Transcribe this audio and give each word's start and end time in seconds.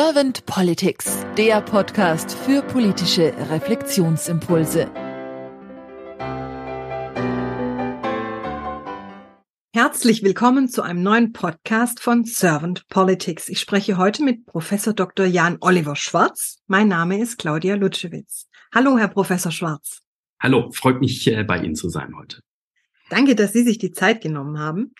Servant 0.00 0.46
Politics, 0.46 1.26
der 1.36 1.60
Podcast 1.60 2.32
für 2.32 2.62
politische 2.62 3.34
Reflexionsimpulse. 3.50 4.88
Herzlich 9.74 10.22
willkommen 10.22 10.68
zu 10.68 10.82
einem 10.82 11.02
neuen 11.02 11.32
Podcast 11.32 11.98
von 11.98 12.24
Servant 12.24 12.86
Politics. 12.86 13.48
Ich 13.48 13.58
spreche 13.58 13.96
heute 13.96 14.22
mit 14.22 14.46
Professor 14.46 14.94
Dr. 14.94 15.26
Jan 15.26 15.58
Oliver 15.62 15.96
Schwarz. 15.96 16.62
Mein 16.68 16.86
Name 16.86 17.20
ist 17.20 17.36
Claudia 17.36 17.74
Lutschewitz. 17.74 18.46
Hallo, 18.72 18.98
Herr 18.98 19.08
Professor 19.08 19.50
Schwarz. 19.50 20.02
Hallo, 20.38 20.70
freut 20.70 21.00
mich 21.00 21.26
äh, 21.26 21.42
bei 21.42 21.58
Ihnen 21.58 21.74
zu 21.74 21.88
sein 21.88 22.16
heute. 22.16 22.40
Danke, 23.10 23.34
dass 23.34 23.52
Sie 23.52 23.64
sich 23.64 23.78
die 23.78 23.90
Zeit 23.90 24.20
genommen 24.20 24.60
haben. 24.60 24.94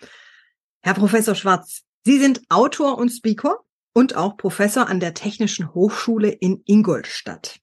Herr 0.81 0.93
Professor 0.93 1.35
Schwarz, 1.35 1.83
Sie 2.03 2.19
sind 2.19 2.41
Autor 2.49 2.97
und 2.97 3.07
Speaker 3.11 3.63
und 3.93 4.15
auch 4.15 4.37
Professor 4.37 4.87
an 4.87 4.99
der 4.99 5.13
Technischen 5.13 5.73
Hochschule 5.73 6.29
in 6.29 6.61
Ingolstadt. 6.65 7.59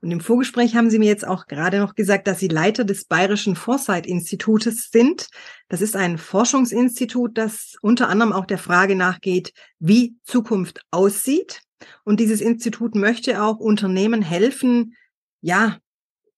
Und 0.00 0.10
im 0.10 0.20
Vorgespräch 0.20 0.74
haben 0.76 0.90
Sie 0.90 0.98
mir 0.98 1.08
jetzt 1.08 1.26
auch 1.26 1.46
gerade 1.46 1.78
noch 1.78 1.94
gesagt, 1.94 2.26
dass 2.26 2.38
Sie 2.38 2.48
Leiter 2.48 2.84
des 2.84 3.06
Bayerischen 3.06 3.56
Foresight-Institutes 3.56 4.90
sind. 4.90 5.28
Das 5.68 5.80
ist 5.80 5.96
ein 5.96 6.18
Forschungsinstitut, 6.18 7.38
das 7.38 7.76
unter 7.80 8.08
anderem 8.08 8.32
auch 8.32 8.44
der 8.44 8.58
Frage 8.58 8.96
nachgeht, 8.96 9.52
wie 9.78 10.16
Zukunft 10.24 10.84
aussieht. 10.90 11.62
Und 12.04 12.20
dieses 12.20 12.40
Institut 12.40 12.94
möchte 12.94 13.42
auch 13.42 13.58
Unternehmen 13.58 14.22
helfen, 14.22 14.94
ja, 15.40 15.78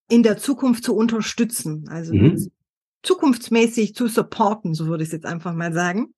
in 0.08 0.22
der 0.22 0.38
Zukunft 0.38 0.84
zu 0.84 0.94
unterstützen. 0.94 1.86
Also 1.88 2.14
mhm 2.14 2.50
zukunftsmäßig 3.04 3.94
zu 3.94 4.08
supporten, 4.08 4.74
so 4.74 4.86
würde 4.86 5.02
ich 5.04 5.08
es 5.08 5.12
jetzt 5.12 5.26
einfach 5.26 5.54
mal 5.54 5.72
sagen. 5.72 6.14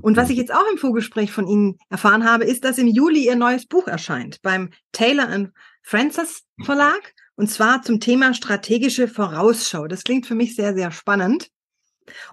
Und 0.00 0.16
was 0.16 0.30
ich 0.30 0.36
jetzt 0.36 0.52
auch 0.52 0.68
im 0.70 0.78
Vorgespräch 0.78 1.30
von 1.30 1.46
Ihnen 1.46 1.78
erfahren 1.88 2.24
habe, 2.24 2.44
ist, 2.44 2.64
dass 2.64 2.78
im 2.78 2.88
Juli 2.88 3.26
Ihr 3.26 3.36
neues 3.36 3.66
Buch 3.66 3.86
erscheint 3.86 4.42
beim 4.42 4.70
Taylor 4.92 5.28
and 5.28 5.50
Francis 5.82 6.42
Verlag 6.62 7.14
und 7.36 7.48
zwar 7.48 7.82
zum 7.82 8.00
Thema 8.00 8.34
strategische 8.34 9.08
Vorausschau. 9.08 9.86
Das 9.86 10.04
klingt 10.04 10.26
für 10.26 10.34
mich 10.34 10.54
sehr, 10.54 10.74
sehr 10.74 10.90
spannend. 10.90 11.48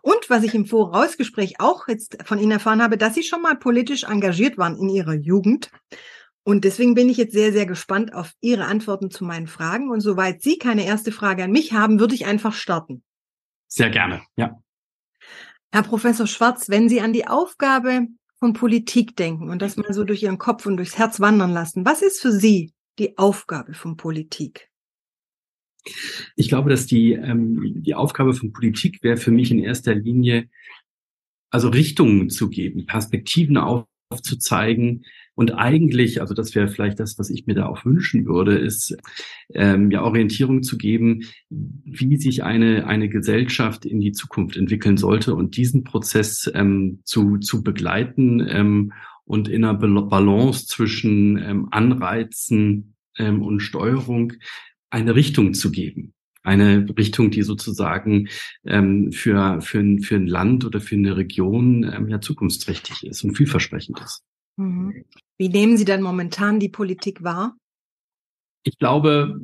Und 0.01 0.29
was 0.29 0.43
ich 0.43 0.53
im 0.55 0.65
Vorausgespräch 0.65 1.59
auch 1.59 1.87
jetzt 1.87 2.17
von 2.25 2.39
Ihnen 2.39 2.51
erfahren 2.51 2.81
habe, 2.81 2.97
dass 2.97 3.15
Sie 3.15 3.23
schon 3.23 3.41
mal 3.41 3.55
politisch 3.55 4.03
engagiert 4.03 4.57
waren 4.57 4.77
in 4.77 4.89
Ihrer 4.89 5.13
Jugend. 5.13 5.69
Und 6.43 6.63
deswegen 6.63 6.95
bin 6.95 7.09
ich 7.09 7.17
jetzt 7.17 7.33
sehr, 7.33 7.51
sehr 7.51 7.65
gespannt 7.65 8.13
auf 8.13 8.31
Ihre 8.41 8.65
Antworten 8.65 9.11
zu 9.11 9.23
meinen 9.23 9.47
Fragen. 9.47 9.89
Und 9.89 10.01
soweit 10.01 10.41
Sie 10.41 10.57
keine 10.57 10.85
erste 10.85 11.11
Frage 11.11 11.43
an 11.43 11.51
mich 11.51 11.73
haben, 11.73 11.99
würde 11.99 12.15
ich 12.15 12.25
einfach 12.25 12.53
starten. 12.53 13.03
Sehr 13.69 13.89
gerne, 13.89 14.23
ja. 14.35 14.61
Herr 15.71 15.83
Professor 15.83 16.25
Schwarz, 16.25 16.69
wenn 16.69 16.89
Sie 16.89 17.01
an 17.01 17.13
die 17.13 17.27
Aufgabe 17.27 18.07
von 18.39 18.53
Politik 18.53 19.15
denken 19.15 19.49
und 19.49 19.61
das 19.61 19.77
mal 19.77 19.93
so 19.93 20.03
durch 20.03 20.23
Ihren 20.23 20.39
Kopf 20.39 20.65
und 20.65 20.77
durchs 20.77 20.97
Herz 20.97 21.19
wandern 21.19 21.51
lassen, 21.51 21.85
was 21.85 22.01
ist 22.01 22.19
für 22.19 22.31
Sie 22.31 22.73
die 22.97 23.17
Aufgabe 23.17 23.73
von 23.73 23.95
Politik? 23.95 24.69
Ich 26.35 26.49
glaube, 26.49 26.69
dass 26.69 26.87
die, 26.87 27.13
ähm, 27.13 27.83
die 27.83 27.93
Aufgabe 27.93 28.33
von 28.33 28.51
Politik 28.51 29.03
wäre 29.03 29.17
für 29.17 29.31
mich 29.31 29.51
in 29.51 29.59
erster 29.59 29.93
Linie, 29.93 30.49
also 31.51 31.69
Richtungen 31.69 32.29
zu 32.29 32.49
geben, 32.49 32.85
Perspektiven 32.85 33.57
aufzuzeigen, 33.57 35.05
und 35.39 35.53
eigentlich, 35.53 36.19
also 36.19 36.33
das 36.33 36.53
wäre 36.53 36.67
vielleicht 36.67 36.99
das, 36.99 37.17
was 37.17 37.29
ich 37.29 37.47
mir 37.47 37.53
da 37.53 37.67
auch 37.67 37.85
wünschen 37.85 38.25
würde, 38.25 38.57
ist 38.57 38.97
ähm, 39.53 39.89
ja 39.89 40.03
Orientierung 40.03 40.63
zu 40.63 40.77
geben, 40.77 41.21
wie 41.49 42.17
sich 42.17 42.43
eine, 42.43 42.85
eine 42.87 43.07
Gesellschaft 43.07 43.85
in 43.85 44.01
die 44.01 44.11
Zukunft 44.11 44.57
entwickeln 44.57 44.97
sollte 44.97 45.33
und 45.33 45.55
diesen 45.55 45.85
Prozess 45.85 46.51
ähm, 46.53 46.99
zu, 47.05 47.37
zu 47.37 47.63
begleiten 47.63 48.45
ähm, 48.49 48.91
und 49.23 49.47
in 49.47 49.63
einer 49.63 49.75
Balance 49.75 50.67
zwischen 50.67 51.37
ähm, 51.37 51.69
Anreizen 51.71 52.95
ähm, 53.17 53.41
und 53.41 53.61
Steuerung 53.61 54.33
eine 54.89 55.15
Richtung 55.15 55.53
zu 55.53 55.71
geben 55.71 56.13
eine 56.41 56.85
Richtung, 56.97 57.31
die 57.31 57.43
sozusagen 57.43 58.27
ähm, 58.65 59.11
für, 59.11 59.61
für, 59.61 59.79
ein, 59.79 59.99
für 59.99 60.15
ein 60.15 60.27
Land 60.27 60.65
oder 60.65 60.81
für 60.81 60.95
eine 60.95 61.15
Region 61.15 61.83
ähm, 61.83 62.09
ja 62.09 62.19
zukunftsträchtig 62.19 63.03
ist 63.03 63.23
und 63.23 63.35
vielversprechend 63.35 63.99
ist. 63.99 64.23
Mhm. 64.59 65.05
Wie 65.37 65.49
nehmen 65.49 65.77
Sie 65.77 65.85
denn 65.85 66.01
momentan 66.01 66.59
die 66.59 66.69
Politik 66.69 67.23
wahr? 67.23 67.55
Ich 68.63 68.77
glaube, 68.77 69.39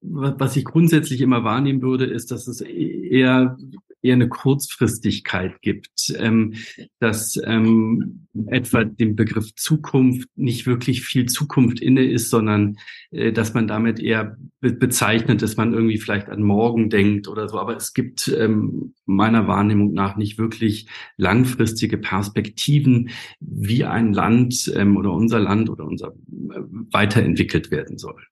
was 0.00 0.56
ich 0.56 0.64
grundsätzlich 0.66 1.22
immer 1.22 1.42
wahrnehmen 1.42 1.80
würde, 1.80 2.04
ist, 2.04 2.30
dass 2.30 2.46
es 2.46 2.60
eher 2.60 3.56
eher 4.02 4.14
eine 4.14 4.28
Kurzfristigkeit 4.28 5.60
gibt, 5.60 6.14
ähm, 6.18 6.54
dass 7.00 7.40
ähm, 7.44 8.26
etwa 8.46 8.84
dem 8.84 9.16
Begriff 9.16 9.54
Zukunft 9.54 10.28
nicht 10.36 10.66
wirklich 10.66 11.02
viel 11.02 11.26
Zukunft 11.26 11.80
inne 11.80 12.04
ist, 12.04 12.30
sondern 12.30 12.76
äh, 13.10 13.32
dass 13.32 13.54
man 13.54 13.66
damit 13.66 14.00
eher 14.00 14.36
be 14.60 14.72
bezeichnet, 14.72 15.42
dass 15.42 15.56
man 15.56 15.72
irgendwie 15.72 15.98
vielleicht 15.98 16.28
an 16.28 16.42
morgen 16.42 16.90
denkt 16.90 17.28
oder 17.28 17.48
so. 17.48 17.58
Aber 17.58 17.76
es 17.76 17.92
gibt 17.92 18.28
ähm, 18.28 18.94
meiner 19.06 19.48
Wahrnehmung 19.48 19.92
nach 19.92 20.16
nicht 20.16 20.38
wirklich 20.38 20.88
langfristige 21.16 21.98
Perspektiven, 21.98 23.10
wie 23.40 23.84
ein 23.84 24.12
Land 24.12 24.72
ähm, 24.74 24.96
oder 24.96 25.12
unser 25.12 25.40
Land 25.40 25.70
oder 25.70 25.84
unser 25.84 26.08
äh, 26.08 26.60
weiterentwickelt 26.92 27.70
werden 27.70 27.98
soll. 27.98 28.22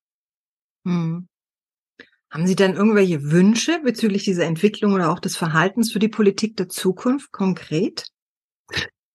Hm. 0.86 1.26
Haben 2.30 2.46
Sie 2.46 2.56
denn 2.56 2.74
irgendwelche 2.74 3.30
Wünsche 3.30 3.80
bezüglich 3.84 4.24
dieser 4.24 4.44
Entwicklung 4.44 4.92
oder 4.92 5.10
auch 5.10 5.20
des 5.20 5.36
Verhaltens 5.36 5.92
für 5.92 5.98
die 5.98 6.08
Politik 6.08 6.56
der 6.56 6.68
Zukunft 6.68 7.32
konkret? 7.32 8.04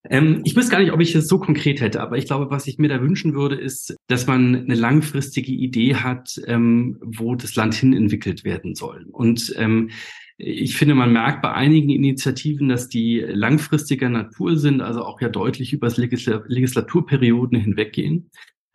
Ähm, 0.10 0.42
ich 0.46 0.56
weiß 0.56 0.70
gar 0.70 0.80
nicht, 0.80 0.92
ob 0.92 1.00
ich 1.00 1.14
es 1.14 1.28
so 1.28 1.38
konkret 1.38 1.80
hätte, 1.80 2.02
aber 2.02 2.18
ich 2.18 2.26
glaube, 2.26 2.50
was 2.50 2.66
ich 2.68 2.80
mir 2.80 2.88
da 2.88 3.02
wünschen 3.02 3.36
würde, 3.36 3.56
ist, 3.56 3.96
dass 4.08 4.26
man 4.26 4.56
eine 4.56 4.76
langfristige 4.76 5.52
Idee 5.52 5.96
hat, 5.96 6.42
ähm, 6.48 6.98
wo 7.02 7.36
das 7.36 7.56
Land 7.56 7.76
hin 7.76 7.94
entwickelt 7.94 8.44
werden 8.44 8.74
soll. 8.74 9.06
Und 9.12 9.54
ähm, 9.58 9.92
ich 10.38 10.76
finde, 10.76 10.96
man 10.96 11.14
merkt 11.14 11.44
bei 11.44 11.52
einigen 11.52 11.90
Initiativen, 11.90 12.68
dass 12.68 12.88
die 12.88 13.20
langfristiger 13.20 14.10
Natur 14.10 14.58
sind, 14.58 14.82
also 14.82 15.04
auch 15.04 15.22
ja 15.22 15.30
deutlich 15.30 15.72
über 15.72 15.90
Legislaturperioden 15.90 17.60
hinweggehen. 17.60 18.32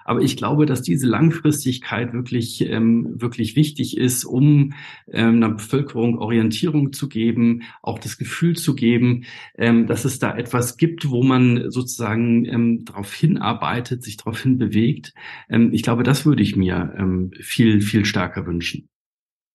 Aber 0.06 0.22
ich 0.22 0.36
glaube, 0.36 0.66
dass 0.66 0.82
diese 0.82 1.06
Langfristigkeit 1.06 2.12
wirklich, 2.12 2.60
ähm, 2.62 3.20
wirklich 3.20 3.56
wichtig 3.56 3.96
ist, 3.96 4.24
um 4.24 4.72
ähm, 5.12 5.36
einer 5.36 5.50
Bevölkerung 5.50 6.18
Orientierung 6.18 6.92
zu 6.92 7.08
geben, 7.08 7.62
auch 7.82 7.98
das 7.98 8.16
Gefühl 8.16 8.56
zu 8.56 8.74
geben, 8.74 9.24
ähm, 9.58 9.86
dass 9.86 10.04
es 10.04 10.20
da 10.20 10.36
etwas 10.36 10.76
gibt, 10.76 11.10
wo 11.10 11.24
man 11.24 11.70
sozusagen 11.70 12.44
ähm, 12.44 12.84
darauf 12.84 13.12
hinarbeitet, 13.12 14.04
sich 14.04 14.16
darauf 14.16 14.40
hin 14.40 14.58
bewegt. 14.58 15.12
Ähm, 15.48 15.70
ich 15.72 15.82
glaube, 15.82 16.04
das 16.04 16.24
würde 16.24 16.42
ich 16.42 16.54
mir 16.54 16.94
ähm, 16.96 17.32
viel, 17.40 17.80
viel 17.80 18.04
stärker 18.04 18.46
wünschen. 18.46 18.88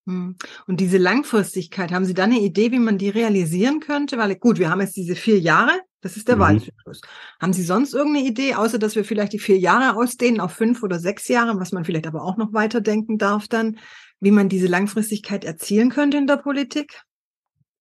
Hm. 0.08 0.36
Und 0.68 0.80
diese 0.80 0.98
Langfristigkeit, 0.98 1.92
haben 1.92 2.06
Sie 2.06 2.14
da 2.14 2.24
eine 2.24 2.42
Idee, 2.42 2.72
wie 2.72 2.80
man 2.80 2.98
die 2.98 3.10
realisieren 3.10 3.80
könnte? 3.80 4.18
Weil 4.18 4.36
gut, 4.36 4.60
wir 4.60 4.70
haben 4.70 4.82
jetzt 4.82 4.98
diese 4.98 5.16
vier 5.16 5.40
Jahre, 5.40 5.80
das 6.02 6.18
ist 6.18 6.28
der 6.28 6.36
mhm. 6.36 6.42
Wahlzyklus. 6.42 7.02
Haben 7.40 7.54
Sie 7.54 7.64
sonst 7.64 7.94
irgendeine 7.94 8.28
Idee, 8.28 8.56
außer 8.56 8.80
dass 8.80 8.96
wir 8.96 9.06
vielleicht 9.06 9.34
die 9.34 9.40
vier 9.40 9.58
Jahre 9.58 9.96
ausdehnen 9.96 10.40
auf 10.40 10.52
fünf 10.52 10.84
oder 10.84 11.00
sechs 11.00 11.28
Jahre, 11.28 11.60
was 11.60 11.72
man 11.72 11.86
vielleicht 11.86 12.08
aber 12.08 12.24
auch 12.24 12.38
noch 12.38 12.54
weiterdenken 12.54 13.18
darf 13.18 13.48
dann, 13.48 13.78
wie 14.20 14.32
man 14.32 14.50
diese 14.50 14.68
Langfristigkeit 14.68 15.46
erzielen 15.46 15.90
könnte 15.90 16.18
in 16.18 16.28
der 16.28 16.38
Politik? 16.38 17.02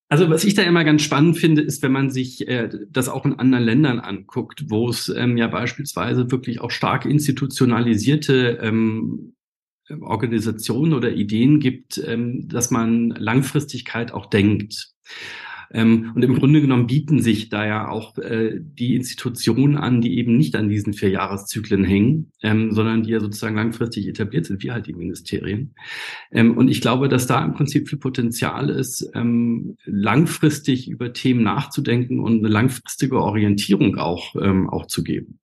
Also 0.09 0.29
was 0.29 0.43
ich 0.43 0.55
da 0.55 0.63
immer 0.63 0.83
ganz 0.83 1.03
spannend 1.03 1.39
finde, 1.39 1.63
ist, 1.63 1.83
wenn 1.83 1.93
man 1.93 2.11
sich 2.11 2.49
äh, 2.49 2.69
das 2.91 3.09
auch 3.09 3.25
in 3.25 3.39
anderen 3.39 3.65
Ländern 3.65 4.01
anguckt, 4.01 4.65
wo 4.69 4.89
es 4.89 5.09
ähm, 5.09 5.37
ja 5.37 5.47
beispielsweise 5.47 6.33
wirklich 6.33 6.61
auch 6.61 6.73
stark 6.73 7.05
institutionalisierte 7.05 8.59
ähm, 8.61 9.35
Organisationen 10.01 10.95
oder 10.95 11.13
Ideen 11.13 11.61
gibt, 11.61 11.99
ähm, 11.99 12.49
dass 12.49 12.73
man 12.73 13.11
Langfristigkeit 13.11 14.13
auch 14.13 14.27
denkt. 14.27 14.93
Ähm, 15.73 16.13
und 16.15 16.23
im 16.23 16.35
Grunde 16.35 16.61
genommen 16.61 16.87
bieten 16.87 17.21
sich 17.21 17.49
da 17.49 17.67
ja 17.67 17.89
auch 17.89 18.19
äh, 18.19 18.59
die 18.61 18.97
Institutionen 18.97 19.77
an, 19.77 20.01
die 20.01 20.19
eben 20.19 20.37
nicht 20.37 20.57
an 20.57 20.69
diesen 20.69 20.93
vier 20.93 21.11
Jahreszyklen 21.11 21.84
hängen, 21.84 22.33
ähm, 22.43 22.72
sondern 22.72 23.03
die 23.03 23.11
ja 23.11 23.21
sozusagen 23.21 23.57
langfristig 23.57 24.09
etabliert 24.09 24.47
sind, 24.47 24.63
wie 24.63 24.72
halt 24.72 24.87
die 24.87 24.95
Ministerien. 24.95 25.75
Ähm, 26.33 26.57
und 26.57 26.69
ich 26.69 26.81
glaube, 26.81 27.09
dass 27.09 27.27
da 27.27 27.45
im 27.45 27.55
Prinzip 27.55 27.89
viel 27.89 27.99
Potenzial 27.99 28.69
ist, 28.69 29.11
ähm, 29.15 29.77
langfristig 29.84 30.89
über 30.89 31.13
Themen 31.13 31.43
nachzudenken 31.43 32.21
und 32.21 32.39
eine 32.39 32.49
langfristige 32.49 33.21
Orientierung 33.21 33.97
auch, 33.97 34.34
ähm, 34.41 34.69
auch 34.69 34.87
zu 34.87 35.05
geben. 35.05 35.39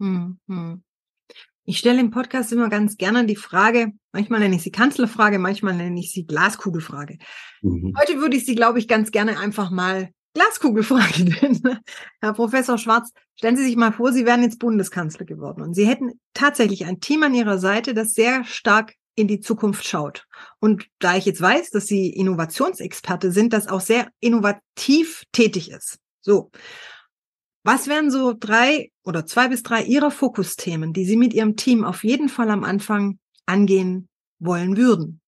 Hm, 0.00 0.38
hm. 0.48 0.82
Ich 1.64 1.78
stelle 1.78 2.00
im 2.00 2.10
Podcast 2.10 2.52
immer 2.52 2.68
ganz 2.68 2.96
gerne 2.96 3.24
die 3.24 3.36
Frage, 3.36 3.92
manchmal 4.12 4.40
nenne 4.40 4.56
ich 4.56 4.62
sie 4.62 4.72
Kanzlerfrage, 4.72 5.38
manchmal 5.38 5.74
nenne 5.74 6.00
ich 6.00 6.10
sie 6.10 6.26
Glaskugelfrage. 6.26 7.18
Mhm. 7.62 7.94
Heute 7.98 8.20
würde 8.20 8.36
ich 8.36 8.44
sie, 8.44 8.56
glaube 8.56 8.80
ich, 8.80 8.88
ganz 8.88 9.12
gerne 9.12 9.38
einfach 9.38 9.70
mal 9.70 10.10
Glaskugelfrage 10.34 11.24
nennen. 11.40 11.78
Herr 12.20 12.32
Professor 12.32 12.78
Schwarz, 12.78 13.12
stellen 13.36 13.56
Sie 13.56 13.64
sich 13.64 13.76
mal 13.76 13.92
vor, 13.92 14.12
Sie 14.12 14.26
wären 14.26 14.42
jetzt 14.42 14.58
Bundeskanzler 14.58 15.24
geworden 15.24 15.62
und 15.62 15.74
Sie 15.74 15.86
hätten 15.86 16.12
tatsächlich 16.34 16.84
ein 16.86 17.00
Team 17.00 17.22
an 17.22 17.34
Ihrer 17.34 17.58
Seite, 17.58 17.94
das 17.94 18.14
sehr 18.14 18.44
stark 18.44 18.94
in 19.14 19.28
die 19.28 19.40
Zukunft 19.40 19.86
schaut. 19.86 20.26
Und 20.58 20.86
da 20.98 21.16
ich 21.16 21.26
jetzt 21.26 21.40
weiß, 21.40 21.70
dass 21.70 21.86
Sie 21.86 22.08
Innovationsexperte 22.10 23.30
sind, 23.30 23.52
das 23.52 23.68
auch 23.68 23.80
sehr 23.80 24.08
innovativ 24.20 25.24
tätig 25.32 25.70
ist. 25.70 25.98
So. 26.22 26.50
Was 27.64 27.86
wären 27.86 28.10
so 28.10 28.34
drei 28.38 28.90
oder 29.04 29.24
zwei 29.24 29.48
bis 29.48 29.62
drei 29.62 29.84
Ihrer 29.84 30.10
Fokusthemen, 30.10 30.92
die 30.92 31.04
Sie 31.04 31.16
mit 31.16 31.32
Ihrem 31.32 31.56
Team 31.56 31.84
auf 31.84 32.02
jeden 32.02 32.28
Fall 32.28 32.50
am 32.50 32.64
Anfang 32.64 33.18
angehen 33.46 34.08
wollen 34.40 34.76
würden? 34.76 35.20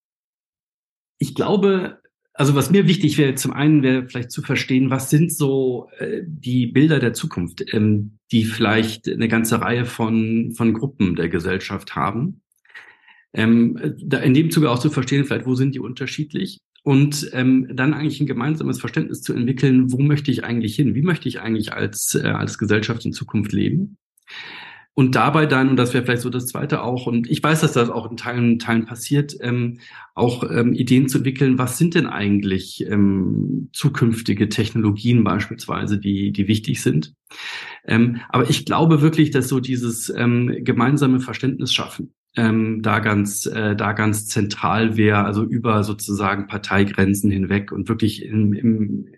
Ich 1.19 1.35
glaube, 1.35 2.01
also 2.33 2.57
was 2.57 2.71
mir 2.71 2.89
wichtig 2.89 3.17
wäre, 3.17 3.37
zum 3.37 3.53
einen 3.53 3.85
wäre 3.85 4.09
vielleicht 4.09 4.33
zu 4.33 4.43
verstehen, 4.43 4.91
was 4.91 5.11
sind 5.11 5.33
so 5.33 5.89
äh, 5.99 6.23
die 6.27 6.67
Bilder 6.67 6.99
der 6.99 7.13
Zukunft, 7.13 7.73
ähm, 7.73 8.19
die 8.33 8.45
vielleicht 8.45 9.09
eine 9.09 9.29
ganze 9.29 9.61
Reihe 9.61 9.85
von, 9.85 10.53
von 10.57 10.75
Gruppen 10.75 11.15
der 11.15 11.29
Gesellschaft 11.29 11.95
haben. 11.95 12.43
Ähm, 13.33 13.95
da 13.99 14.19
in 14.19 14.35
dem 14.35 14.51
Zuge 14.51 14.71
auch 14.71 14.81
zu 14.81 14.91
verstehen, 14.91 15.25
vielleicht 15.25 15.47
wo 15.47 15.55
sind 15.55 15.77
die 15.77 15.81
unterschiedlich 15.81 16.61
und 16.85 17.31
ähm, 17.33 17.67
dann 17.73 17.95
eigentlich 17.95 18.21
ein 18.21 18.27
gemeinsames 18.27 18.79
Verständnis 18.79 19.23
zu 19.23 19.33
entwickeln, 19.33 19.91
wo 19.91 19.99
möchte 19.99 20.31
ich 20.31 20.45
eigentlich 20.45 20.77
hin, 20.77 20.95
wie 20.95 21.03
möchte 21.03 21.29
ich 21.29 21.41
eigentlich 21.41 21.73
als, 21.73 22.15
äh, 22.15 22.29
als 22.29 22.59
Gesellschaft 22.59 23.05
in 23.07 23.13
Zukunft 23.13 23.53
leben. 23.53 23.97
Und 24.93 25.17
dabei 25.17 25.47
dann, 25.47 25.71
und 25.71 25.77
das 25.77 25.93
wäre 25.93 26.05
vielleicht 26.05 26.23
so 26.23 26.31
das 26.31 26.47
Zweite 26.47 26.83
auch, 26.83 27.07
und 27.07 27.29
ich 27.29 27.43
weiß, 27.43 27.63
dass 27.63 27.73
das 27.73 27.89
auch 27.89 28.09
in 28.09 28.17
Teilen, 28.17 28.59
Teilen 28.59 28.85
passiert, 28.85 29.35
ähm, 29.41 29.79
auch 30.15 30.49
ähm, 30.49 30.73
Ideen 30.75 31.09
zu 31.09 31.19
entwickeln, 31.19 31.59
was 31.59 31.79
sind 31.79 31.95
denn 31.95 32.07
eigentlich 32.07 32.87
ähm, 32.87 33.71
zukünftige 33.73 34.49
Technologien 34.51 35.25
beispielsweise, 35.25 35.99
die, 35.99 36.33
die 36.33 36.47
wichtig 36.49 36.83
sind. 36.83 37.15
Ähm, 37.87 38.21
aber 38.29 38.49
ich 38.49 38.67
glaube 38.67 39.01
wirklich, 39.01 39.31
dass 39.31 39.49
so 39.49 39.59
dieses 39.59 40.11
ähm, 40.11 40.55
gemeinsame 40.61 41.19
Verständnis 41.19 41.73
schaffen, 41.73 42.13
ähm, 42.37 42.83
da 42.83 42.99
ganz 42.99 43.47
äh, 43.47 43.77
da 43.77 43.93
ganz 43.93 44.27
zentral 44.27 44.97
wäre, 44.97 45.25
also 45.25 45.45
über 45.45 45.85
sozusagen 45.85 46.47
Parteigrenzen 46.47 47.31
hinweg 47.31 47.73
und 47.73 47.89
wirklich 47.89 48.25
im, 48.25 48.53
im, 48.53 49.09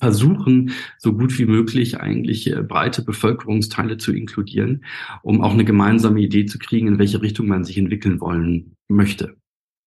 versuchen, 0.00 0.72
so 0.98 1.12
gut 1.12 1.38
wie 1.38 1.46
möglich 1.46 2.00
eigentlich 2.00 2.50
äh, 2.50 2.62
breite 2.62 3.02
Bevölkerungsteile 3.02 3.98
zu 3.98 4.12
inkludieren, 4.12 4.84
um 5.22 5.42
auch 5.42 5.52
eine 5.52 5.64
gemeinsame 5.64 6.20
Idee 6.20 6.46
zu 6.46 6.58
kriegen, 6.58 6.86
in 6.86 6.98
welche 6.98 7.20
Richtung 7.20 7.48
man 7.48 7.64
sich 7.64 7.78
entwickeln 7.78 8.20
wollen 8.20 8.76
möchte. 8.88 9.36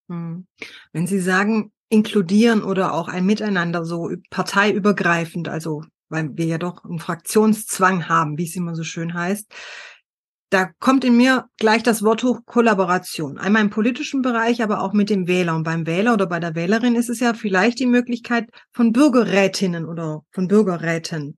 Hm. 0.09 0.45
Wenn 0.91 1.07
Sie 1.07 1.19
sagen, 1.19 1.71
inkludieren 1.89 2.63
oder 2.63 2.93
auch 2.93 3.07
ein 3.07 3.25
Miteinander 3.25 3.85
so 3.85 4.11
parteiübergreifend, 4.29 5.47
also 5.47 5.83
weil 6.09 6.37
wir 6.37 6.45
ja 6.45 6.57
doch 6.57 6.83
einen 6.83 6.99
Fraktionszwang 6.99 8.09
haben, 8.09 8.37
wie 8.37 8.43
es 8.43 8.55
immer 8.55 8.75
so 8.75 8.83
schön 8.83 9.13
heißt, 9.13 9.53
da 10.51 10.69
kommt 10.79 11.05
in 11.05 11.15
mir 11.15 11.45
gleich 11.57 11.81
das 11.81 12.03
Wort 12.03 12.23
hoch 12.23 12.41
Kollaboration. 12.45 13.37
Einmal 13.37 13.63
im 13.63 13.69
politischen 13.69 14.21
Bereich, 14.21 14.61
aber 14.61 14.81
auch 14.81 14.91
mit 14.91 15.09
dem 15.09 15.25
Wähler. 15.25 15.55
Und 15.55 15.63
beim 15.63 15.87
Wähler 15.87 16.13
oder 16.13 16.27
bei 16.27 16.41
der 16.41 16.55
Wählerin 16.55 16.95
ist 16.95 17.09
es 17.09 17.21
ja 17.21 17.33
vielleicht 17.33 17.79
die 17.79 17.85
Möglichkeit 17.85 18.49
von 18.71 18.91
Bürgerrätinnen 18.91 19.85
oder 19.85 20.23
von 20.31 20.49
Bürgerräten. 20.49 21.37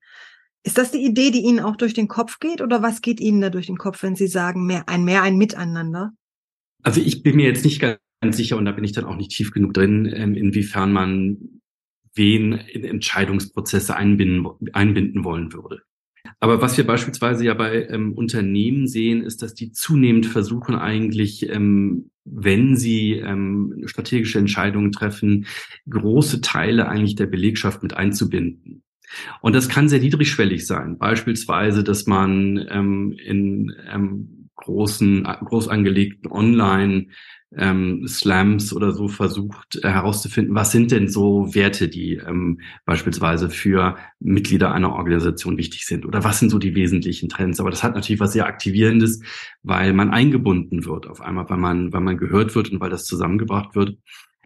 Ist 0.64 0.80
das 0.80 0.90
die 0.90 1.06
Idee, 1.06 1.30
die 1.30 1.44
Ihnen 1.44 1.60
auch 1.60 1.76
durch 1.76 1.94
den 1.94 2.08
Kopf 2.08 2.40
geht 2.40 2.60
oder 2.60 2.82
was 2.82 3.02
geht 3.02 3.20
Ihnen 3.20 3.40
da 3.40 3.52
durch 3.52 3.68
den 3.68 3.78
Kopf, 3.78 4.02
wenn 4.02 4.16
Sie 4.16 4.28
sagen, 4.28 4.66
mehr 4.66 4.90
ein 4.90 5.04
mehr 5.04 5.22
ein 5.22 5.38
Miteinander? 5.38 6.12
Also 6.82 7.00
ich 7.00 7.22
bin 7.22 7.36
mir 7.36 7.46
jetzt 7.46 7.66
nicht 7.66 7.82
ganz 7.82 8.38
sicher 8.38 8.58
und 8.58 8.66
da 8.66 8.72
bin 8.72 8.84
ich 8.84 8.94
dann 8.94 9.06
auch 9.06 9.16
nicht 9.16 9.32
tief 9.32 9.52
genug 9.52 9.76
drin, 9.76 10.12
ähm, 10.12 10.34
inwiefern 10.34 10.92
man 10.92 11.38
wen 12.16 12.54
in 12.54 12.84
Entscheidungsprozesse 12.84 13.96
einbinden, 13.96 14.48
einbinden 14.74 15.24
wollen 15.24 15.54
würde. 15.54 15.84
Aber 16.44 16.62
was 16.62 16.76
wir 16.76 16.86
beispielsweise 16.86 17.46
ja 17.46 17.54
bei 17.54 17.88
ähm, 17.88 18.12
Unternehmen 18.12 18.86
sehen, 18.86 19.24
ist, 19.24 19.42
dass 19.42 19.54
die 19.54 19.72
zunehmend 19.72 20.26
versuchen 20.26 20.76
eigentlich, 20.76 21.50
ähm, 21.50 22.10
wenn 22.26 22.76
sie 22.76 23.14
ähm, 23.14 23.84
strategische 23.86 24.40
Entscheidungen 24.40 24.92
treffen, 24.92 25.46
große 25.90 26.42
Teile 26.42 26.90
eigentlich 26.90 27.16
der 27.16 27.28
Belegschaft 27.28 27.82
mit 27.82 27.94
einzubinden. 27.94 28.84
Und 29.40 29.56
das 29.56 29.70
kann 29.70 29.88
sehr 29.88 30.02
niedrigschwellig 30.02 30.68
sein. 30.68 30.98
Beispielsweise, 30.98 31.82
dass 31.82 32.08
man 32.08 32.68
ähm, 32.70 33.16
in 33.26 33.74
ähm, 33.90 34.43
großen, 34.64 35.24
groß 35.24 35.68
angelegten 35.68 36.32
Online 36.32 37.08
ähm, 37.56 38.08
oder 38.76 38.92
so 38.92 39.08
versucht 39.08 39.80
äh, 39.84 39.90
herauszufinden, 39.90 40.56
was 40.56 40.72
sind 40.72 40.92
denn 40.92 41.08
so 41.08 41.54
Werte, 41.54 41.88
die 41.88 42.16
ähm, 42.16 42.62
beispielsweise 42.86 43.50
für 43.50 43.96
Mitglieder 44.20 44.74
einer 44.74 44.94
Organisation 44.94 45.58
wichtig 45.58 45.86
sind 45.86 46.06
oder 46.06 46.24
was 46.24 46.40
sind 46.40 46.50
so 46.50 46.60
die 46.60 46.76
wesentlichen 46.76 47.30
Trends. 47.30 47.60
Aber 47.60 47.70
das 47.70 47.84
hat 47.84 47.96
natürlich 47.96 48.20
was 48.20 48.34
sehr 48.34 48.48
Aktivierendes, 48.48 49.22
weil 49.62 49.94
man 49.94 50.10
eingebunden 50.10 50.86
wird 50.86 51.08
auf 51.08 51.22
einmal, 51.22 51.50
weil 51.50 51.58
man, 51.58 51.94
weil 51.94 52.02
man 52.02 52.18
gehört 52.18 52.56
wird 52.56 52.72
und 52.72 52.80
weil 52.80 52.90
das 52.90 53.06
zusammengebracht 53.06 53.76
wird. 53.76 53.98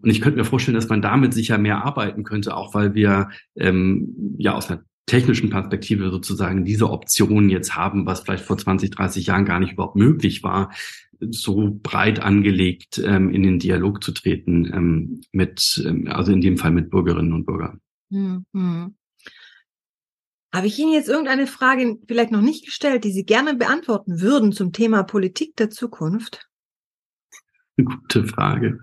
Und 0.01 0.09
ich 0.11 0.21
könnte 0.21 0.37
mir 0.37 0.45
vorstellen, 0.45 0.75
dass 0.75 0.89
man 0.89 1.01
damit 1.01 1.33
sicher 1.33 1.57
mehr 1.57 1.83
arbeiten 1.83 2.23
könnte, 2.23 2.55
auch 2.55 2.75
weil 2.75 2.93
wir 2.93 3.29
ähm, 3.55 4.35
ja 4.37 4.53
aus 4.53 4.69
einer 4.69 4.83
technischen 5.07 5.49
Perspektive 5.49 6.11
sozusagen 6.11 6.65
diese 6.65 6.89
Option 6.89 7.49
jetzt 7.49 7.75
haben, 7.75 8.05
was 8.05 8.19
vielleicht 8.19 8.43
vor 8.43 8.57
20, 8.57 8.91
30 8.91 9.25
Jahren 9.25 9.45
gar 9.45 9.59
nicht 9.59 9.73
überhaupt 9.73 9.95
möglich 9.95 10.43
war, 10.43 10.71
so 11.19 11.79
breit 11.81 12.19
angelegt 12.19 13.01
ähm, 13.03 13.31
in 13.31 13.41
den 13.41 13.57
Dialog 13.57 14.03
zu 14.03 14.11
treten 14.11 14.71
ähm, 14.71 15.21
mit, 15.31 15.83
ähm, 15.85 16.07
also 16.11 16.31
in 16.31 16.41
dem 16.41 16.57
Fall 16.57 16.71
mit 16.71 16.91
Bürgerinnen 16.91 17.33
und 17.33 17.45
Bürgern. 17.45 17.81
Mhm. 18.09 18.95
Habe 20.53 20.67
ich 20.67 20.77
Ihnen 20.77 20.93
jetzt 20.93 21.09
irgendeine 21.09 21.47
Frage 21.47 21.97
vielleicht 22.07 22.31
noch 22.31 22.41
nicht 22.41 22.65
gestellt, 22.65 23.03
die 23.03 23.11
Sie 23.11 23.25
gerne 23.25 23.55
beantworten 23.55 24.21
würden 24.21 24.51
zum 24.51 24.73
Thema 24.73 25.03
Politik 25.03 25.55
der 25.55 25.69
Zukunft? 25.69 26.47
Gute 27.77 28.25
Frage. 28.25 28.79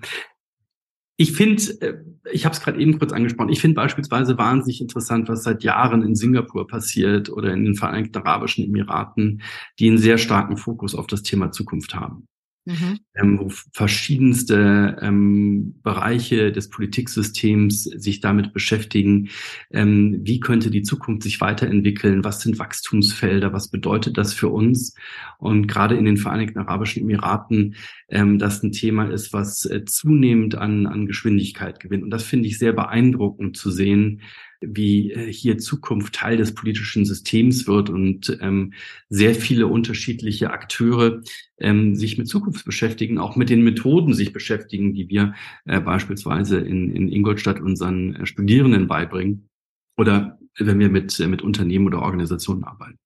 Ich 1.16 1.32
finde, 1.32 1.62
äh, 1.80 1.94
ich 2.32 2.44
habe 2.44 2.54
es 2.54 2.60
gerade 2.60 2.80
eben 2.80 2.98
kurz 2.98 3.12
angesprochen, 3.12 3.50
ich 3.50 3.60
finde 3.60 3.76
beispielsweise 3.76 4.36
wahnsinnig 4.38 4.80
interessant, 4.80 5.28
was 5.28 5.44
seit 5.44 5.62
Jahren 5.62 6.02
in 6.02 6.16
Singapur 6.16 6.66
passiert 6.66 7.30
oder 7.30 7.52
in 7.52 7.64
den 7.64 7.76
Vereinigten 7.76 8.18
Arabischen 8.18 8.64
Emiraten, 8.64 9.42
die 9.78 9.88
einen 9.88 9.98
sehr 9.98 10.18
starken 10.18 10.56
Fokus 10.56 10.94
auf 10.94 11.06
das 11.06 11.22
Thema 11.22 11.52
Zukunft 11.52 11.94
haben 11.94 12.28
mhm. 12.64 12.98
ähm, 13.14 13.38
wo 13.40 13.48
verschiedenste 13.72 14.96
ähm, 15.00 15.80
Bereiche 15.82 16.52
des 16.52 16.70
Politiksystems 16.70 17.84
sich 17.84 18.20
damit 18.20 18.52
beschäftigen, 18.52 19.28
ähm, 19.70 20.20
wie 20.22 20.40
könnte 20.40 20.70
die 20.70 20.82
Zukunft 20.82 21.22
sich 21.22 21.40
weiterentwickeln, 21.40 22.24
was 22.24 22.40
sind 22.40 22.58
Wachstumsfelder, 22.58 23.52
was 23.52 23.68
bedeutet 23.68 24.18
das 24.18 24.32
für 24.32 24.48
uns? 24.48 24.94
Und 25.38 25.66
gerade 25.66 25.96
in 25.96 26.04
den 26.04 26.16
Vereinigten 26.16 26.58
Arabischen 26.58 27.02
Emiraten, 27.02 27.74
ähm, 28.08 28.38
das 28.38 28.62
ein 28.62 28.72
Thema 28.72 29.10
ist, 29.10 29.32
was 29.32 29.64
äh, 29.66 29.84
zunehmend 29.84 30.54
an, 30.54 30.86
an 30.86 31.06
Geschwindigkeit 31.06 31.80
gewinnt. 31.80 32.04
Und 32.04 32.10
das 32.10 32.24
finde 32.24 32.48
ich 32.48 32.58
sehr 32.58 32.72
beeindruckend 32.72 33.56
zu 33.56 33.70
sehen, 33.70 34.22
wie 34.60 35.12
äh, 35.12 35.32
hier 35.32 35.58
Zukunft 35.58 36.14
Teil 36.14 36.36
des 36.36 36.54
politischen 36.54 37.04
Systems 37.04 37.66
wird 37.66 37.90
und 37.90 38.36
ähm, 38.40 38.72
sehr 39.08 39.34
viele 39.34 39.66
unterschiedliche 39.66 40.50
Akteure 40.50 41.22
ähm, 41.58 41.94
sich 41.94 42.18
mit 42.18 42.28
Zukunft 42.28 42.64
beschäftigen, 42.64 43.18
auch 43.18 43.36
mit 43.36 43.50
den 43.50 43.62
Methoden 43.62 44.14
sich 44.14 44.32
beschäftigen, 44.32 44.94
die 44.94 45.08
wir 45.08 45.34
äh, 45.64 45.80
beispielsweise 45.80 46.58
in, 46.58 46.94
in 46.94 47.08
Ingolstadt 47.08 47.60
unseren 47.60 48.16
äh, 48.16 48.26
Studierenden 48.26 48.86
beibringen 48.86 49.48
oder 49.96 50.38
wenn 50.58 50.78
wir 50.78 50.88
mit, 50.88 51.18
äh, 51.20 51.26
mit 51.26 51.42
Unternehmen 51.42 51.86
oder 51.86 52.02
Organisationen 52.02 52.64
arbeiten. 52.64 52.98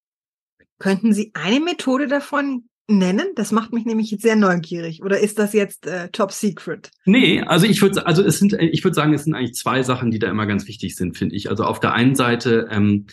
Könnten 0.79 1.13
Sie 1.13 1.33
eine 1.35 1.61
Methode 1.61 2.07
davon 2.07 2.69
nennen? 2.89 3.29
Das 3.37 3.53
macht 3.53 3.73
mich 3.73 3.85
nämlich 3.85 4.11
jetzt 4.11 4.23
sehr 4.23 4.37
neugierig. 4.37 5.03
Oder 5.03 5.21
ist 5.21 5.39
das 5.39 5.53
jetzt 5.53 5.87
äh, 5.87 6.09
top 6.09 6.33
secret? 6.33 6.91
Nee, 7.05 7.43
also 7.43 7.67
ich 7.67 7.81
würde 7.83 8.07
also 8.07 8.23
es 8.23 8.39
sind 8.39 8.55
ich 8.55 8.83
würde 8.83 8.95
sagen, 8.95 9.13
es 9.13 9.25
sind 9.25 9.35
eigentlich 9.35 9.55
zwei 9.55 9.83
Sachen, 9.83 10.11
die 10.11 10.19
da 10.19 10.31
immer 10.31 10.47
ganz 10.47 10.67
wichtig 10.67 10.97
sind, 10.97 11.17
finde 11.17 11.37
ich. 11.37 11.51
Also 11.51 11.65
auf 11.65 11.81
der 11.81 11.93
einen 11.93 12.15
Seite 12.15 12.69
ähm, 12.71 13.07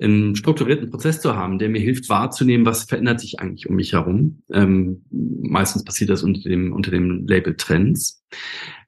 einen 0.00 0.36
strukturierten 0.36 0.90
Prozess 0.90 1.20
zu 1.20 1.34
haben, 1.34 1.58
der 1.58 1.68
mir 1.68 1.80
hilft 1.80 2.08
wahrzunehmen, 2.08 2.66
was 2.66 2.84
verändert 2.84 3.20
sich 3.20 3.40
eigentlich 3.40 3.68
um 3.68 3.76
mich 3.76 3.92
herum. 3.92 4.42
Ähm, 4.52 5.04
meistens 5.10 5.84
passiert 5.84 6.10
das 6.10 6.22
unter 6.22 6.48
dem 6.48 6.72
unter 6.72 6.90
dem 6.90 7.26
Label 7.26 7.56
Trends. 7.56 8.24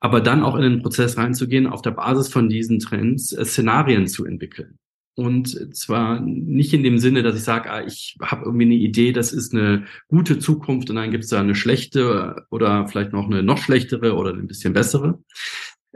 Aber 0.01 0.21
dann 0.21 0.43
auch 0.43 0.57
in 0.57 0.63
den 0.63 0.83
Prozess 0.83 1.17
reinzugehen, 1.17 1.67
auf 1.67 1.83
der 1.83 1.93
Basis 1.93 2.29
von 2.29 2.49
diesen 2.49 2.81
Trends 2.81 3.33
äh, 3.33 3.45
Szenarien 3.45 4.07
zu 4.07 4.27
entwickeln. 4.27 4.79
Und 5.17 5.77
zwar 5.77 6.21
nicht 6.21 6.73
in 6.75 6.83
dem 6.83 6.99
Sinne, 6.99 7.23
dass 7.23 7.37
ich 7.37 7.45
sage, 7.45 7.71
ah, 7.71 7.85
ich 7.85 8.17
habe 8.21 8.45
irgendwie 8.45 8.65
eine 8.65 8.75
Idee, 8.75 9.13
das 9.13 9.33
ist 9.33 9.55
eine 9.55 9.85
gute 10.09 10.41
Zukunft 10.41 10.91
und 10.91 10.97
dann 10.97 11.13
gibt 11.13 11.25
es 11.25 11.31
da 11.31 11.41
eine 11.41 11.55
schlechte 11.55 12.47
oder 12.51 12.89
vielleicht 12.89 13.13
noch 13.13 13.27
eine 13.27 13.43
noch 13.43 13.59
schlechtere 13.59 14.15
oder 14.15 14.33
ein 14.33 14.49
bisschen 14.49 14.73
bessere, 14.73 15.21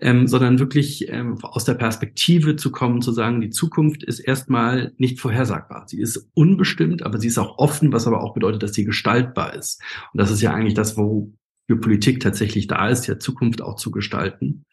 ähm, 0.00 0.28
sondern 0.28 0.60
wirklich 0.60 1.08
ähm, 1.08 1.36
aus 1.42 1.64
der 1.64 1.74
Perspektive 1.74 2.54
zu 2.54 2.70
kommen, 2.70 3.02
zu 3.02 3.10
sagen, 3.10 3.40
die 3.40 3.50
Zukunft 3.50 4.04
ist 4.04 4.20
erstmal 4.20 4.92
nicht 4.98 5.18
vorhersagbar. 5.18 5.84
Sie 5.88 6.00
ist 6.00 6.30
unbestimmt, 6.34 7.02
aber 7.02 7.18
sie 7.18 7.26
ist 7.26 7.38
auch 7.38 7.58
offen, 7.58 7.92
was 7.92 8.06
aber 8.06 8.22
auch 8.22 8.34
bedeutet, 8.34 8.62
dass 8.62 8.74
sie 8.74 8.84
gestaltbar 8.84 9.54
ist. 9.54 9.82
Und 10.12 10.20
das 10.20 10.30
ist 10.30 10.42
ja 10.42 10.52
eigentlich 10.52 10.74
das, 10.74 10.96
wo 10.96 11.32
für 11.68 11.76
Politik 11.76 12.20
tatsächlich 12.20 12.66
da 12.66 12.88
ist, 12.88 13.06
ja 13.06 13.18
Zukunft 13.18 13.60
auch 13.60 13.76
zu 13.76 13.90
gestalten. 13.90 14.64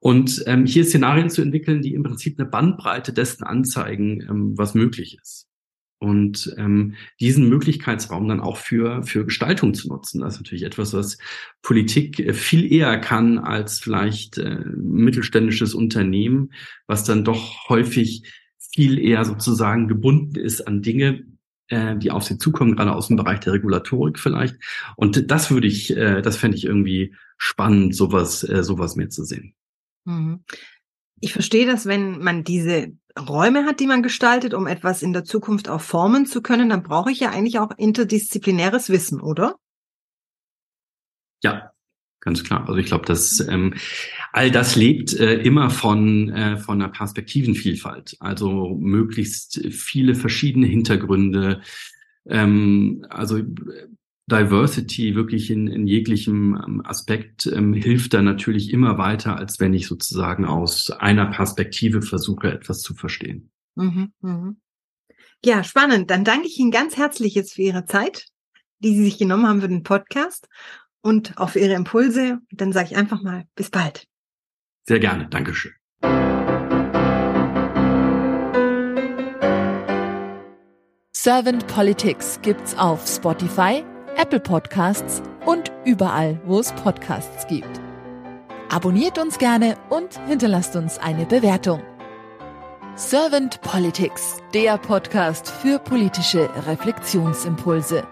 Und 0.00 0.42
ähm, 0.46 0.64
hier 0.64 0.84
Szenarien 0.84 1.28
zu 1.28 1.42
entwickeln, 1.42 1.82
die 1.82 1.92
im 1.92 2.02
Prinzip 2.02 2.38
eine 2.38 2.48
Bandbreite 2.48 3.12
dessen 3.12 3.44
anzeigen, 3.44 4.22
ähm, 4.22 4.52
was 4.56 4.74
möglich 4.74 5.18
ist. 5.20 5.48
Und 5.98 6.52
ähm, 6.56 6.94
diesen 7.20 7.48
Möglichkeitsraum 7.48 8.26
dann 8.26 8.40
auch 8.40 8.56
für, 8.56 9.04
für 9.04 9.24
Gestaltung 9.24 9.74
zu 9.74 9.88
nutzen. 9.88 10.20
Das 10.20 10.34
ist 10.34 10.40
natürlich 10.40 10.64
etwas, 10.64 10.94
was 10.94 11.18
Politik 11.60 12.18
äh, 12.18 12.32
viel 12.32 12.72
eher 12.72 12.98
kann 12.98 13.38
als 13.38 13.78
vielleicht 13.78 14.38
äh, 14.38 14.64
mittelständisches 14.74 15.74
Unternehmen, 15.74 16.52
was 16.86 17.04
dann 17.04 17.24
doch 17.24 17.68
häufig 17.68 18.24
viel 18.74 18.98
eher 18.98 19.24
sozusagen 19.26 19.86
gebunden 19.86 20.36
ist 20.36 20.66
an 20.66 20.80
Dinge, 20.80 21.24
äh, 21.72 21.96
die 21.96 22.10
auf 22.10 22.24
sie 22.24 22.36
zukommen, 22.36 22.76
gerade 22.76 22.92
aus 22.92 23.08
dem 23.08 23.16
Bereich 23.16 23.40
der 23.40 23.54
Regulatorik 23.54 24.18
vielleicht. 24.18 24.56
Und 24.96 25.30
das 25.30 25.50
würde 25.50 25.66
ich, 25.66 25.96
äh, 25.96 26.20
das 26.20 26.36
fände 26.36 26.56
ich 26.56 26.64
irgendwie 26.64 27.16
spannend, 27.38 27.96
sowas, 27.96 28.46
äh, 28.46 28.62
sowas 28.62 28.94
mehr 28.94 29.08
zu 29.08 29.24
sehen. 29.24 29.54
Mhm. 30.04 30.44
Ich 31.20 31.32
verstehe 31.32 31.66
das, 31.66 31.86
wenn 31.86 32.18
man 32.18 32.44
diese 32.44 32.92
Räume 33.18 33.64
hat, 33.64 33.80
die 33.80 33.86
man 33.86 34.02
gestaltet, 34.02 34.54
um 34.54 34.66
etwas 34.66 35.02
in 35.02 35.12
der 35.12 35.24
Zukunft 35.24 35.68
auch 35.68 35.80
formen 35.80 36.26
zu 36.26 36.42
können, 36.42 36.68
dann 36.68 36.82
brauche 36.82 37.10
ich 37.10 37.20
ja 37.20 37.30
eigentlich 37.30 37.58
auch 37.58 37.70
interdisziplinäres 37.76 38.90
Wissen, 38.90 39.20
oder? 39.20 39.56
Ja, 41.42 41.71
ganz 42.22 42.42
klar. 42.44 42.66
Also 42.66 42.76
ich 42.76 42.86
glaube, 42.86 43.04
dass 43.04 43.46
ähm, 43.46 43.74
all 44.32 44.50
das 44.50 44.76
lebt 44.76 45.12
äh, 45.12 45.34
immer 45.42 45.68
von 45.68 46.30
äh, 46.30 46.56
von 46.56 46.80
einer 46.80 46.90
Perspektivenvielfalt. 46.90 48.16
Also 48.20 48.76
möglichst 48.80 49.60
viele 49.70 50.14
verschiedene 50.14 50.66
Hintergründe. 50.66 51.60
Ähm, 52.26 53.04
also 53.10 53.42
Diversity 54.30 55.14
wirklich 55.14 55.50
in, 55.50 55.66
in 55.66 55.86
jeglichem 55.86 56.54
ähm, 56.54 56.86
Aspekt 56.86 57.46
ähm, 57.46 57.74
hilft 57.74 58.14
da 58.14 58.22
natürlich 58.22 58.72
immer 58.72 58.96
weiter, 58.96 59.36
als 59.36 59.58
wenn 59.58 59.74
ich 59.74 59.86
sozusagen 59.86 60.44
aus 60.44 60.90
einer 60.90 61.26
Perspektive 61.26 62.02
versuche, 62.02 62.52
etwas 62.52 62.80
zu 62.80 62.94
verstehen. 62.94 63.50
Mhm, 63.74 64.12
mh. 64.20 64.54
Ja, 65.44 65.64
spannend. 65.64 66.10
Dann 66.10 66.24
danke 66.24 66.46
ich 66.46 66.58
Ihnen 66.58 66.70
ganz 66.70 66.96
herzlich 66.96 67.34
jetzt 67.34 67.54
für 67.54 67.62
Ihre 67.62 67.84
Zeit, 67.84 68.28
die 68.78 68.94
Sie 68.94 69.02
sich 69.02 69.18
genommen 69.18 69.46
haben 69.46 69.60
für 69.60 69.68
den 69.68 69.82
Podcast 69.82 70.48
und 71.02 71.36
auch 71.36 71.50
für 71.50 71.58
Ihre 71.58 71.74
Impulse. 71.74 72.38
Dann 72.50 72.72
sage 72.72 72.88
ich 72.90 72.96
einfach 72.96 73.22
mal 73.22 73.44
bis 73.54 73.70
bald. 73.70 74.06
Sehr 74.86 74.98
gerne. 74.98 75.28
Dankeschön. 75.28 75.72
Servant 81.14 81.66
Politics 81.68 82.40
gibt's 82.42 82.76
auf 82.76 83.06
Spotify, 83.06 83.84
Apple 84.16 84.40
Podcasts 84.40 85.22
und 85.46 85.70
überall, 85.84 86.40
wo 86.46 86.58
es 86.58 86.72
Podcasts 86.72 87.46
gibt. 87.46 87.80
Abonniert 88.70 89.18
uns 89.18 89.38
gerne 89.38 89.76
und 89.88 90.18
hinterlasst 90.26 90.74
uns 90.74 90.98
eine 90.98 91.26
Bewertung. 91.26 91.80
Servant 92.96 93.60
Politics, 93.60 94.38
der 94.52 94.78
Podcast 94.78 95.48
für 95.48 95.78
politische 95.78 96.50
Reflexionsimpulse. 96.66 98.02